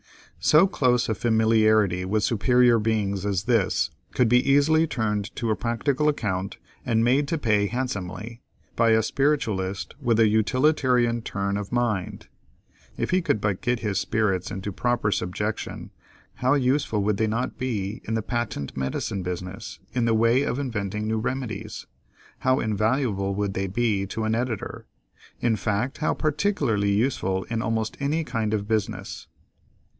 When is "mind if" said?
11.71-13.11